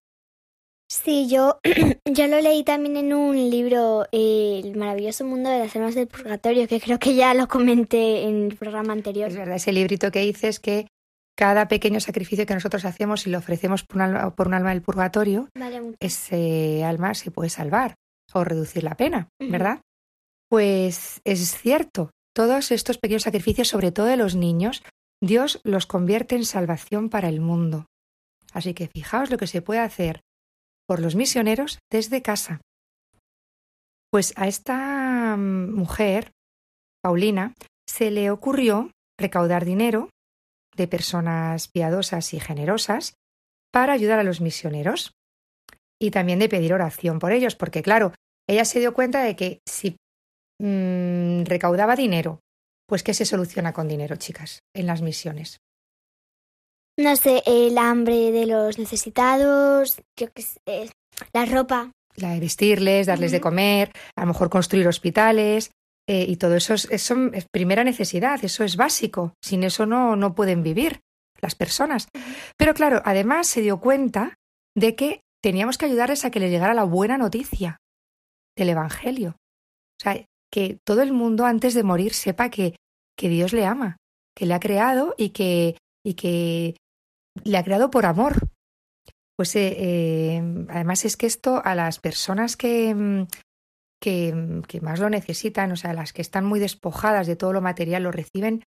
[0.94, 1.60] Sí, yo,
[2.06, 6.08] yo lo leí también en un libro, eh, El maravilloso mundo de las almas del
[6.08, 9.30] purgatorio, que creo que ya lo comenté en el programa anterior.
[9.30, 10.88] Es verdad, ese librito que dices que
[11.36, 14.70] cada pequeño sacrificio que nosotros hacemos y lo ofrecemos por un alma, por un alma
[14.70, 17.96] del purgatorio, Vale ese alma se puede salvar
[18.32, 19.30] o reducir la pena.
[19.40, 19.82] ¿verdad?
[20.48, 24.84] Pues es cierto, todos estos pequeños sacrificios, sobre todo de los niños,
[25.20, 27.88] Dios los convierte en salvación para el mundo.
[28.52, 30.22] Así que fijaos lo que se puede hacer
[30.88, 32.62] por los misioneros desde casa.
[34.12, 36.32] Pues a esta mm, mujer,
[37.02, 37.54] Paulina,
[37.88, 40.10] se le ocurrió recaudar dinero
[40.76, 43.16] de personas piadosas y generosas
[43.72, 45.14] para ayudar a los misioneros
[46.00, 48.14] y también de pedir oración por ellos, porque claro,
[48.48, 49.96] ella se dio cuenta de que si
[50.60, 52.40] mm, recaudaba dinero,
[52.88, 55.58] pues ¿qué se soluciona con dinero, chicas, en las misiones?
[56.98, 60.92] No sé, el hambre de los necesitados, yo qué sé,
[61.34, 61.92] la ropa.
[62.16, 65.72] La de vestirles, darles de comer, a lo mejor construir hospitales,
[66.08, 69.34] eh, y todo eso es, eso es primera necesidad, eso es básico.
[69.42, 71.00] Sin eso no, no pueden vivir
[71.42, 72.08] las personas.
[72.58, 74.36] Pero claro, además se dio cuenta
[74.76, 77.78] de que teníamos que ayudarles a que les llegara la buena noticia
[78.58, 79.36] del Evangelio.
[80.00, 82.76] O sea, que todo el mundo antes de morir sepa que,
[83.18, 83.98] que Dios le ama,
[84.36, 86.76] que le ha creado y que, y que
[87.44, 88.50] le ha creado por amor.
[89.36, 95.00] Pues eh, eh, además es que esto a las personas que, mm, mm, que, más
[95.00, 98.64] lo necesitan, o sea, las que están muy despojadas de todo lo material, lo reciben,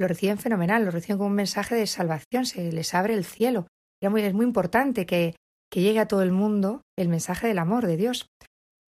[0.00, 3.66] lo reciben fenomenal, lo reciben como un mensaje de salvación, se les abre el cielo.
[4.02, 5.36] Es muy importante que,
[5.70, 8.26] que llegue a todo el mundo el mensaje del amor de Dios.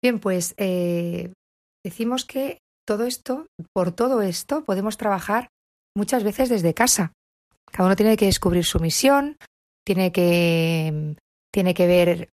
[0.04, 1.34] Bien, pues eh,
[1.84, 5.48] decimos que todo esto, por todo esto, podemos trabajar
[5.96, 7.14] muchas veces desde casa.
[7.78, 9.38] Cada uno tiene que descubrir su misión,
[9.86, 11.16] tiene que,
[11.54, 12.30] tiene que ver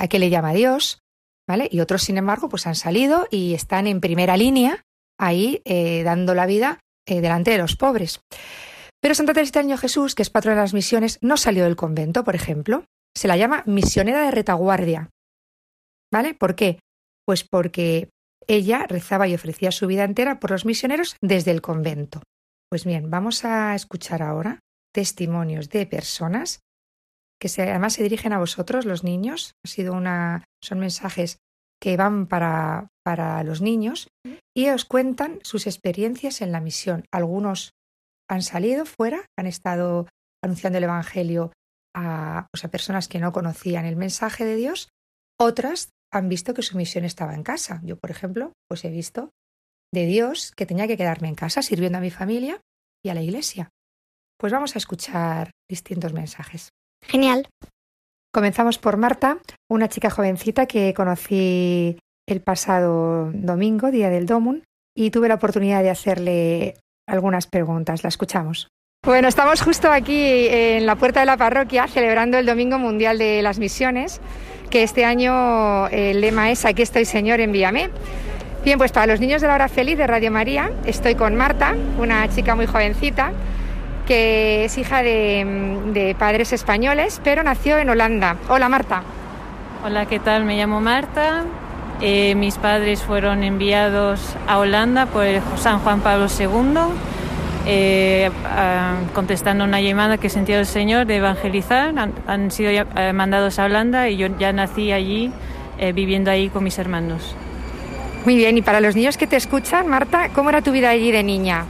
[0.00, 1.02] a qué le llama Dios,
[1.46, 1.68] ¿vale?
[1.70, 4.82] Y otros, sin embargo, pues han salido y están en primera línea
[5.18, 8.22] ahí eh, dando la vida eh, delante de los pobres.
[9.02, 11.76] Pero Santa Teresita del Niño Jesús, que es patrona de las misiones, no salió del
[11.76, 12.86] convento, por ejemplo.
[13.14, 15.10] Se la llama misionera de retaguardia.
[16.10, 16.32] ¿Vale?
[16.32, 16.78] ¿Por qué?
[17.26, 18.08] Pues porque
[18.46, 22.22] ella rezaba y ofrecía su vida entera por los misioneros desde el convento.
[22.70, 24.60] Pues bien, vamos a escuchar ahora
[24.94, 26.60] testimonios de personas
[27.40, 29.54] que se, además se dirigen a vosotros, los niños.
[29.64, 31.38] Ha sido una, son mensajes
[31.82, 34.08] que van para, para los niños
[34.56, 37.06] y os cuentan sus experiencias en la misión.
[37.12, 37.72] Algunos
[38.28, 40.06] han salido fuera, han estado
[40.44, 41.52] anunciando el Evangelio
[41.96, 44.90] a, pues, a personas que no conocían el mensaje de Dios.
[45.40, 47.80] Otras han visto que su misión estaba en casa.
[47.82, 49.30] Yo, por ejemplo, pues he visto
[49.92, 52.60] de Dios que tenía que quedarme en casa sirviendo a mi familia
[53.04, 53.70] y a la iglesia.
[54.38, 56.70] Pues vamos a escuchar distintos mensajes.
[57.02, 57.48] Genial.
[58.32, 61.98] Comenzamos por Marta, una chica jovencita que conocí
[62.28, 64.62] el pasado domingo, día del Domun,
[64.96, 66.74] y tuve la oportunidad de hacerle
[67.08, 68.04] algunas preguntas.
[68.04, 68.68] La escuchamos.
[69.04, 73.42] Bueno, estamos justo aquí en la puerta de la parroquia celebrando el Domingo Mundial de
[73.42, 74.20] las Misiones,
[74.68, 77.90] que este año el lema es Aquí estoy Señor, envíame.
[78.62, 81.74] Bien, pues para los niños de la hora feliz de Radio María, estoy con Marta,
[81.98, 83.32] una chica muy jovencita,
[84.06, 88.36] que es hija de, padres españoles, pero nació en Holanda.
[88.50, 89.02] Hola Marta.
[89.82, 90.44] Hola, ¿qué tal?
[90.44, 91.44] Me llamo Marta.
[92.02, 95.24] Eh, mis padres fueron enviados a Holanda por
[95.56, 96.80] San Juan Pablo II,
[97.66, 101.94] eh, a, contestando una llamada que sentía el Señor de evangelizar.
[102.26, 105.32] Han, sido eh, mandados a Holanda y yo ya nací allí,
[105.94, 107.34] viviendo ahí con mis hermanos.
[108.24, 111.10] Muy bien, y para los niños que te escuchan, Marta, ¿cómo era tu vida allí
[111.10, 111.64] de niña?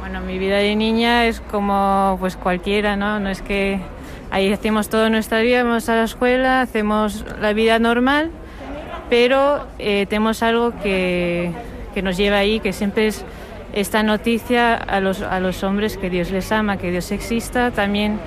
[0.00, 3.18] Bueno, mi vida de niña es como pues cualquiera, ¿no?
[3.18, 3.80] No es que
[4.30, 8.30] ahí hacemos toda nuestra vida, vamos a la escuela, hacemos la vida normal,
[9.08, 11.52] pero eh, tenemos algo que,
[11.94, 13.24] que, nos lleva ahí, que siempre es
[13.72, 18.20] esta noticia a los, a los hombres que Dios les ama, que Dios exista, también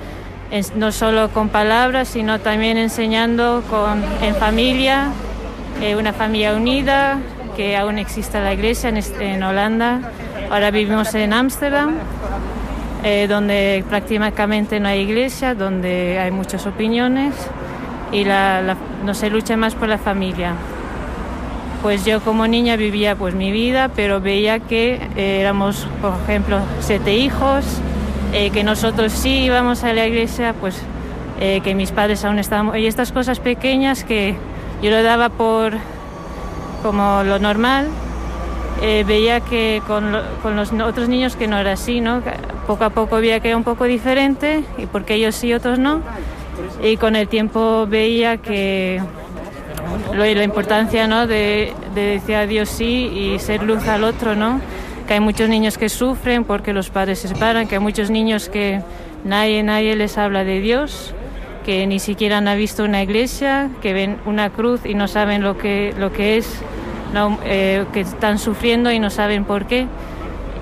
[0.74, 5.12] no solo con palabras, sino también enseñando con, en familia,
[5.80, 10.00] eh, una familia unida, que aún exista la iglesia en, en Holanda.
[10.50, 11.94] Ahora vivimos en Ámsterdam,
[13.04, 17.34] eh, donde prácticamente no hay iglesia, donde hay muchas opiniones
[18.12, 20.54] y la, la, no se lucha más por la familia.
[21.82, 26.58] Pues yo como niña vivía pues mi vida, pero veía que eh, éramos, por ejemplo,
[26.80, 27.64] siete hijos,
[28.34, 30.82] eh, que nosotros sí íbamos a la iglesia, pues
[31.40, 32.76] eh, que mis padres aún estaban...
[32.76, 34.36] Y estas cosas pequeñas que
[34.82, 35.72] yo lo daba por
[36.82, 37.88] como lo normal,
[38.82, 42.22] eh, veía que con, lo, con, los otros niños que no era así, ¿no?
[42.66, 46.00] Poco a poco veía que era un poco diferente y porque ellos sí, otros no.
[46.82, 49.02] Y con el tiempo veía que
[50.14, 51.26] lo, la importancia, ¿no?
[51.26, 54.60] De, de decir a Dios sí y ser luz al otro, ¿no?
[55.06, 58.48] Que hay muchos niños que sufren porque los padres se separan, que hay muchos niños
[58.48, 58.80] que
[59.24, 61.14] nadie, nadie les habla de Dios,
[61.64, 65.58] que ni siquiera han visto una iglesia, que ven una cruz y no saben lo
[65.58, 66.62] que, lo que es
[67.12, 69.86] no, eh, que están sufriendo y no saben por qué,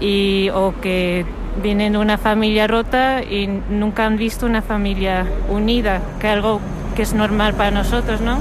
[0.00, 1.24] y, o que
[1.62, 6.60] vienen de una familia rota y nunca han visto una familia unida, que algo
[6.94, 8.38] que es normal para nosotros, ¿no?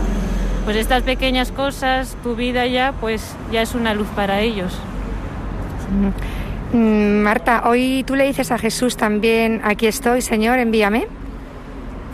[0.65, 4.77] Pues estas pequeñas cosas, tu vida ya, pues ya es una luz para ellos.
[6.73, 11.07] Mm, Marta, hoy tú le dices a Jesús también, aquí estoy, Señor, envíame.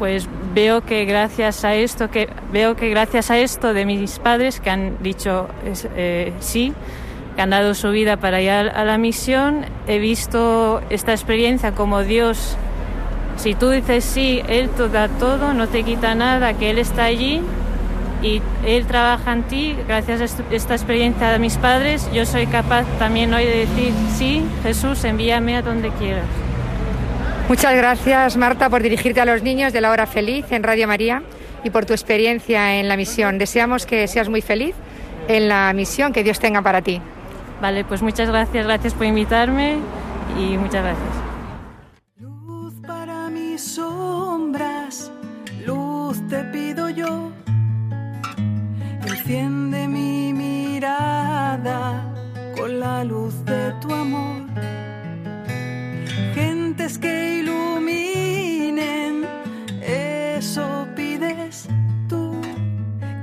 [0.04, 4.60] Pues veo que gracias a esto, que veo que gracias a esto de mis padres
[4.60, 5.48] que han dicho
[5.96, 6.74] eh, sí,
[7.38, 12.04] que han dado su vida para ir a la misión, he visto esta experiencia como
[12.04, 12.58] Dios,
[13.38, 17.06] si tú dices sí, Él te da todo, no te quita nada, que Él está
[17.06, 17.40] allí
[18.22, 22.84] y Él trabaja en ti, gracias a esta experiencia de mis padres, yo soy capaz
[23.00, 26.43] también hoy de decir sí, Jesús, envíame a donde quieras.
[27.50, 31.22] Muchas gracias, Marta, por dirigirte a los niños de la hora feliz en Radio María
[31.64, 33.38] y por tu experiencia en la misión.
[33.38, 34.76] Deseamos que seas muy feliz
[35.28, 37.02] en la misión que Dios tenga para ti.
[37.62, 39.78] Vale, pues muchas gracias, gracias por invitarme
[40.38, 41.23] y muchas gracias.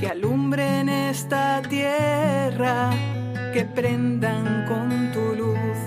[0.01, 2.91] Que alumbren esta tierra,
[3.53, 5.79] que prendan con tu luz.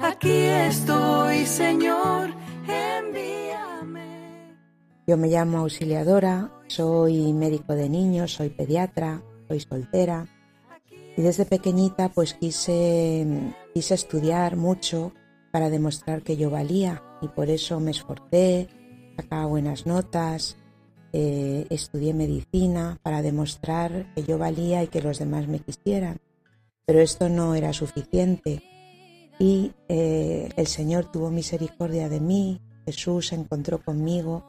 [0.00, 2.30] Aquí estoy, Señor,
[2.66, 4.56] envíame.
[5.06, 10.26] Yo me llamo Auxiliadora, soy médico de niños, soy pediatra, soy soltera
[11.16, 15.12] y desde pequeñita pues quise, quise estudiar mucho
[15.52, 18.68] para demostrar que yo valía y por eso me esforcé,
[19.16, 20.56] sacaba buenas notas,
[21.12, 26.18] eh, estudié medicina para demostrar que yo valía y que los demás me quisieran.
[26.86, 28.62] Pero esto no era suficiente
[29.38, 34.44] y eh, el Señor tuvo misericordia de mí, Jesús se encontró conmigo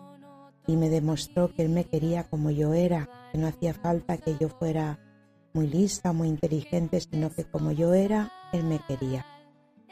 [0.68, 4.36] y me demostró que Él me quería como yo era, que no hacía falta que
[4.40, 5.00] yo fuera
[5.54, 9.26] muy lista, muy inteligente, sino que como yo era, Él me quería.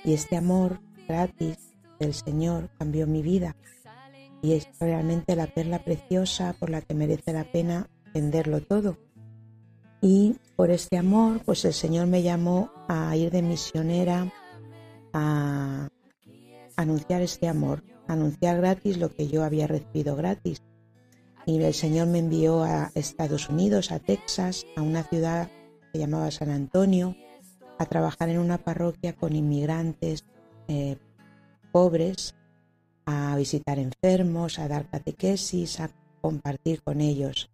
[0.04, 1.58] Y este amor gratis
[2.00, 3.56] del Señor cambió mi vida
[4.42, 8.98] y es realmente la perla preciosa por la que merece la pena venderlo todo.
[10.02, 14.32] Y por este amor, pues el Señor me llamó a ir de misionera
[15.14, 15.90] a
[16.78, 20.64] anunciar este amor, anunciar gratis lo que yo había recibido gratis.
[21.46, 25.50] Y el Señor me envió a Estados Unidos, a Texas, a una ciudad
[25.92, 27.16] que llamaba San Antonio,
[27.78, 30.26] a trabajar en una parroquia con inmigrantes
[30.68, 30.98] eh,
[31.72, 32.36] pobres,
[33.10, 35.90] a visitar enfermos, a dar catequesis, a
[36.22, 37.50] compartir con ellos.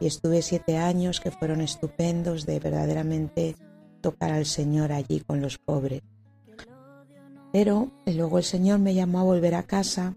[0.00, 3.56] Y estuve siete años que fueron estupendos de verdaderamente
[4.00, 6.02] tocar al Señor allí con los pobres.
[7.52, 10.14] Pero luego el Señor me llamó a volver a casa,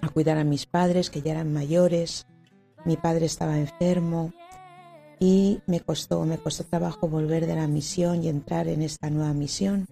[0.00, 2.26] a cuidar a mis padres que ya eran mayores.
[2.84, 4.32] Mi padre estaba enfermo
[5.20, 9.32] y me costó, me costó trabajo volver de la misión y entrar en esta nueva
[9.32, 9.86] misión.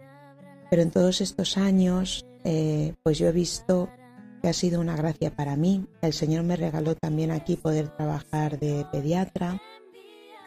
[0.68, 3.88] Pero en todos estos años, eh, pues yo he visto
[4.40, 5.86] que ha sido una gracia para mí.
[6.02, 9.60] El Señor me regaló también aquí poder trabajar de pediatra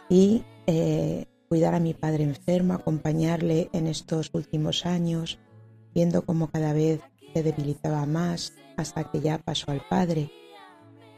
[0.09, 5.39] y eh, cuidar a mi padre enfermo, acompañarle en estos últimos años,
[5.93, 7.01] viendo cómo cada vez
[7.33, 10.31] se debilitaba más hasta que ya pasó al Padre.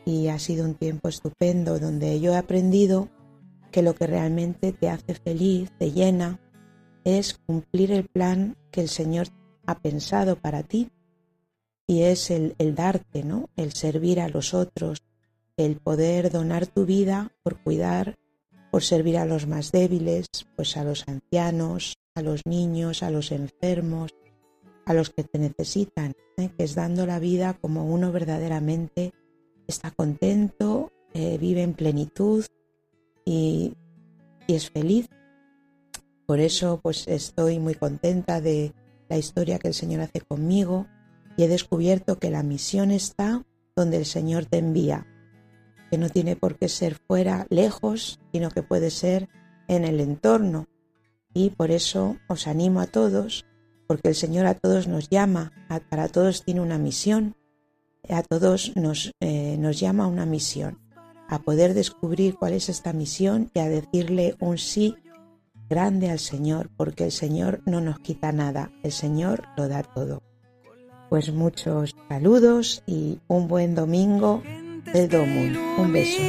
[0.06, 3.10] Y ha sido un tiempo estupendo donde yo he aprendido
[3.72, 6.40] que lo que realmente te hace feliz, te llena,
[7.04, 9.28] es cumplir el plan que el Señor
[9.66, 10.90] ha pensado para ti.
[11.88, 13.50] Y es el, el darte, ¿no?
[13.56, 15.04] El servir a los otros,
[15.58, 18.17] el poder donar tu vida por cuidar,
[18.71, 23.32] por servir a los más débiles, pues a los ancianos, a los niños, a los
[23.32, 24.13] enfermos,
[24.86, 26.50] a los que te necesitan, ¿eh?
[26.58, 29.13] que es dando la vida como uno verdaderamente
[29.67, 32.45] está contento, eh, vive en plenitud
[33.26, 33.74] y,
[34.48, 35.08] y es feliz.
[36.26, 38.74] Por eso pues estoy muy contenta de
[39.10, 40.88] la historia que el Señor hace conmigo
[41.38, 43.45] y he descubierto que la misión está
[43.76, 45.06] donde el Señor te envía,
[45.89, 49.30] que no tiene por qué ser fuera, lejos, sino que puede ser
[49.67, 50.67] en el entorno.
[51.34, 53.45] Y por eso os animo a todos
[53.88, 57.36] porque el Señor a todos nos llama, a, para todos tiene una misión,
[58.10, 60.80] a todos nos, eh, nos llama una misión,
[61.28, 64.96] a poder descubrir cuál es esta misión y a decirle un sí
[65.69, 70.23] grande al Señor, porque el Señor no nos quita nada, el Señor lo da todo.
[71.10, 74.41] Pues muchos saludos y un buen domingo
[74.91, 75.56] del Domun.
[75.77, 76.21] Un beso.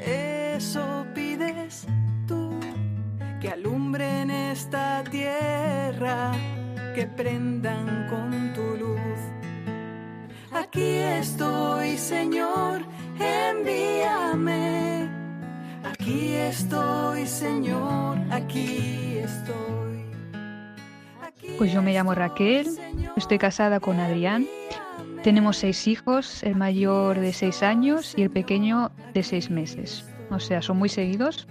[0.00, 1.86] Eso pides
[2.26, 2.50] tú,
[3.40, 6.32] que alumbren esta tierra,
[6.94, 8.96] que prendan con tu luz.
[10.52, 12.82] Aquí estoy, Señor,
[13.18, 15.10] envíame.
[15.84, 19.95] Aquí estoy, Señor, aquí estoy.
[21.58, 22.66] Pues yo me llamo Raquel,
[23.16, 24.46] estoy casada con Adrián,
[25.22, 30.04] Tenemos seis hijos, el mayor de seis años y el pequeño de seis meses.
[30.30, 31.48] O sea, son muy seguidos.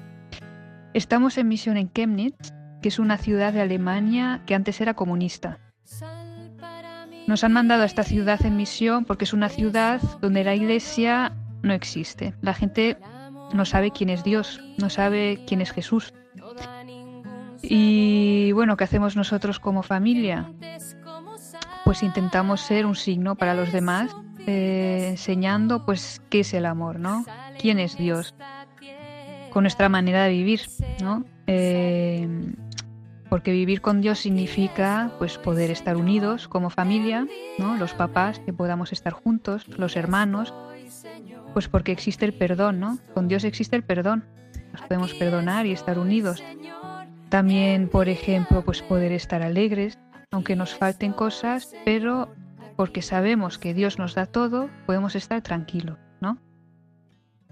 [0.93, 5.60] Estamos en misión en Chemnitz, que es una ciudad de Alemania que antes era comunista.
[7.28, 11.34] Nos han mandado a esta ciudad en misión porque es una ciudad donde la iglesia
[11.62, 12.34] no existe.
[12.41, 12.97] La gente
[13.53, 16.14] no sabe quién es Dios, no sabe quién es Jesús.
[17.70, 20.51] Y bueno, ¿qué hacemos nosotros como familia?
[21.84, 24.16] Pues intentamos ser un signo para los demás,
[24.47, 27.26] eh, enseñando pues qué es el amor, ¿no?
[27.59, 28.36] ¿Quién es Dios?
[29.51, 30.61] Con nuestra manera de vivir,
[31.01, 31.24] ¿no?
[31.47, 32.28] Eh,
[33.30, 37.76] porque vivir con Dios significa pues poder estar unidos como familia, ¿no?
[37.76, 40.53] Los papás, que podamos estar juntos, los hermanos,
[41.53, 42.99] pues porque existe el perdón, ¿no?
[43.13, 44.26] Con Dios existe el perdón.
[44.74, 46.43] Nos podemos perdonar y estar unidos.
[47.30, 49.98] También, por ejemplo, pues poder estar alegres,
[50.32, 52.34] aunque nos falten cosas, pero
[52.76, 56.38] porque sabemos que Dios nos da todo, podemos estar tranquilos, ¿no?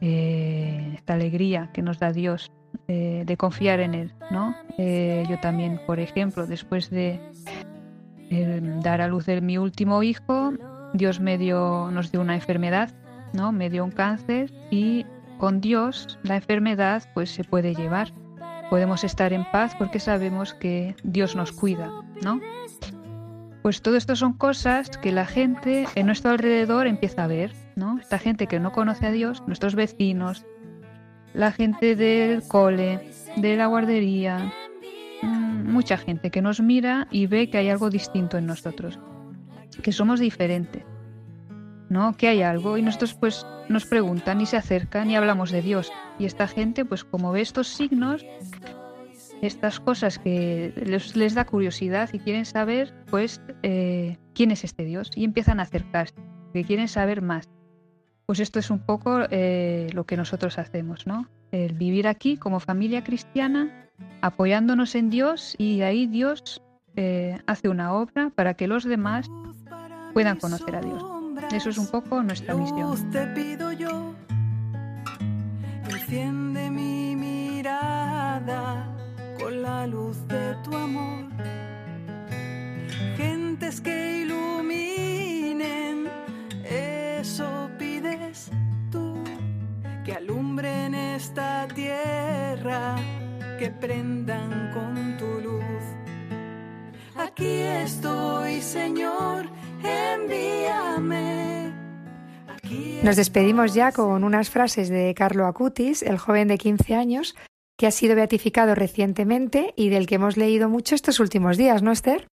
[0.02, 2.52] Eh, esta alegría que nos da Dios
[2.88, 4.56] eh, de confiar en Él, ¿no?
[4.78, 7.22] Eh, yo también, por ejemplo, después de
[8.30, 10.54] eh, dar a luz de mi último hijo,
[10.94, 12.92] Dios me dio, nos dio una enfermedad,
[13.34, 13.52] ¿no?
[13.52, 15.06] Me dio un cáncer y
[15.38, 18.12] con Dios la enfermedad pues se puede llevar.
[18.70, 21.92] Podemos estar en paz porque sabemos que Dios nos cuida,
[22.24, 22.40] ¿no?
[23.62, 27.98] Pues todo esto son cosas que la gente en nuestro alrededor empieza a ver, ¿no?
[28.00, 30.46] Esta gente que no conoce a Dios, nuestros vecinos,
[31.34, 33.00] la gente del cole,
[33.38, 34.52] de la guardería,
[35.22, 39.00] mm, mucha gente que nos mira y ve que hay algo distinto en nosotros,
[39.82, 40.84] que somos diferentes,
[41.90, 42.16] ¿no?
[42.18, 45.92] Que hay algo y nosotros pues nos preguntan y se acercan y hablamos de Dios.
[46.20, 48.26] Y esta gente pues como ve estos signos,
[49.42, 54.86] estas cosas que les, les da curiosidad y quieren saber pues eh, quién es este
[54.86, 56.16] Dios y empiezan a acercarse,
[56.54, 57.50] que quieren saber más.
[58.26, 61.28] Pues esto es un poco eh, lo que nosotros hacemos, ¿no?
[61.52, 63.90] El vivir aquí como familia cristiana,
[64.22, 66.62] apoyándonos en Dios y ahí Dios
[66.96, 69.30] eh, hace una obra para que los demás
[70.14, 71.23] puedan conocer a Dios.
[71.52, 72.82] Eso es un poco nuestra misión.
[72.82, 74.14] Luz te pido yo,
[75.90, 78.88] enciende mi mirada
[79.40, 81.26] con la luz de tu amor.
[83.18, 86.10] Gentes que iluminen,
[86.64, 88.50] eso pides
[88.92, 89.16] tú,
[90.04, 92.96] que alumbren esta tierra,
[93.60, 95.84] que prendan con tu luz.
[97.16, 99.46] Aquí estoy, Señor,
[99.84, 100.13] envíame.
[103.04, 107.36] Nos despedimos ya con unas frases de Carlo Acutis, el joven de 15 años,
[107.78, 111.92] que ha sido beatificado recientemente y del que hemos leído mucho estos últimos días, ¿no,
[111.92, 112.28] Esther?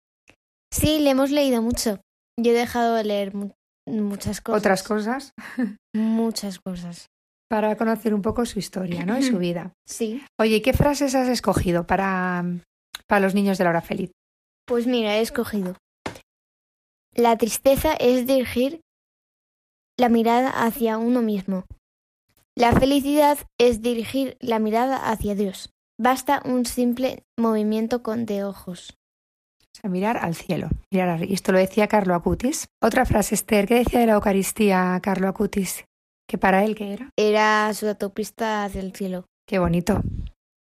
[0.74, 2.02] Sí, le hemos leído mucho.
[2.38, 3.52] Yo he dejado de leer mu-
[3.88, 4.60] muchas cosas.
[4.60, 5.32] Otras cosas.
[5.96, 7.06] Muchas cosas.
[7.50, 9.18] Para conocer un poco su historia, ¿no?
[9.18, 9.72] Y su vida.
[9.88, 10.22] Sí.
[10.38, 12.44] Oye, ¿qué frases has escogido para,
[13.08, 14.12] para los niños de la hora feliz?
[14.66, 15.76] Pues mira, he escogido.
[17.16, 18.82] La tristeza es dirigir
[19.98, 21.66] la mirada hacia uno mismo.
[22.56, 25.74] La felicidad es dirigir la mirada hacia Dios.
[26.00, 28.98] Basta un simple movimiento con de ojos.
[29.62, 30.70] O sea, mirar al cielo.
[30.92, 31.24] Mirar.
[31.24, 32.68] Y esto lo decía Carlo Acutis.
[32.82, 35.86] Otra frase, Esther, ¿qué decía de la Eucaristía Carlo Acutis?
[36.28, 37.10] ¿Que para él qué era?
[37.16, 39.26] Era su autopista hacia el cielo.
[39.48, 40.02] Qué bonito.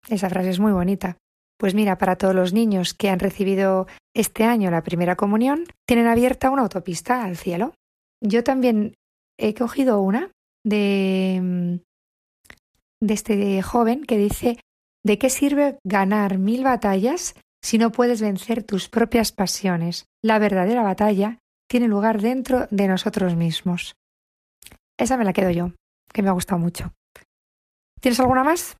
[0.07, 1.17] Esa frase es muy bonita.
[1.59, 6.07] Pues mira, para todos los niños que han recibido este año la primera comunión, tienen
[6.07, 7.73] abierta una autopista al cielo.
[8.21, 8.93] Yo también
[9.37, 10.31] he cogido una
[10.65, 11.75] de, mm,
[13.01, 14.59] de este joven que dice,
[15.03, 20.05] ¿de qué sirve ganar mil batallas si no puedes vencer tus propias pasiones?
[20.23, 23.95] La verdadera batalla tiene lugar dentro de nosotros mismos.
[24.99, 25.73] Esa me la quedo yo,
[26.11, 26.93] que me ha gustado mucho.
[28.01, 28.77] ¿Tienes alguna más?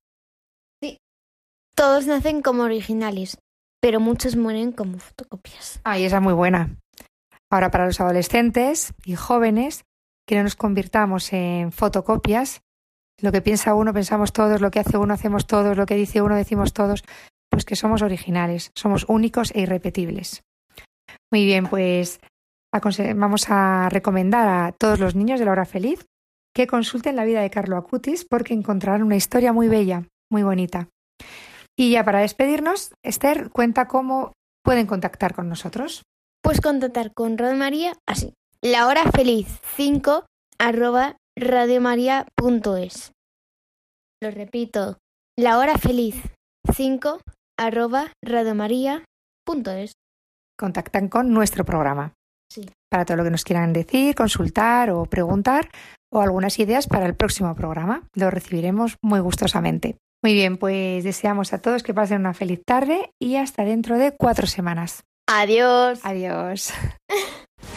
[1.78, 3.38] Todos nacen como originales,
[3.80, 5.80] pero muchos mueren como fotocopias.
[5.84, 6.76] Ay, esa es muy buena.
[7.52, 9.86] Ahora para los adolescentes y jóvenes,
[10.28, 12.62] que no nos convirtamos en fotocopias.
[13.22, 16.22] Lo que piensa uno, pensamos todos, lo que hace uno, hacemos todos, lo que dice
[16.22, 17.04] uno, decimos todos.
[17.50, 20.44] Pues que somos originales, somos únicos e irrepetibles.
[21.32, 22.20] Muy bien, pues
[23.16, 26.06] vamos a recomendar a todos los niños de la hora feliz
[26.54, 30.90] que consulten la vida de Carlo Acutis porque encontrarán una historia muy bella, muy bonita.
[31.78, 36.04] Y ya para despedirnos, Esther cuenta cómo pueden contactar con nosotros.
[36.42, 38.34] Puedes contactar con Radio María así.
[38.64, 40.26] La hora feliz 5
[40.58, 43.12] arroba radiomaria.es.
[44.20, 44.98] Lo repito.
[45.38, 46.16] La hora feliz
[46.74, 47.20] 5
[47.60, 49.94] arroba radiomaria.es.
[50.58, 52.14] Contactan con nuestro programa.
[52.50, 52.66] Sí.
[52.90, 55.70] para todo lo que nos quieran decir, consultar o preguntar
[56.12, 58.08] o algunas ideas para el próximo programa.
[58.16, 59.98] Lo recibiremos muy gustosamente.
[60.24, 64.16] Muy bien, pues deseamos a todos que pasen una feliz tarde y hasta dentro de
[64.18, 65.04] cuatro semanas.
[65.28, 66.00] Adiós.
[66.04, 66.74] Adiós.